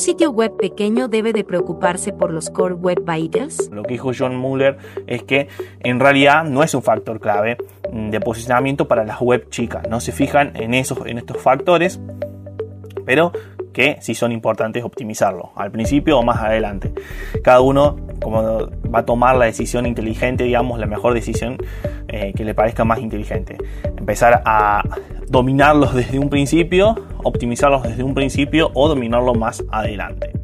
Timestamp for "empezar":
23.96-24.42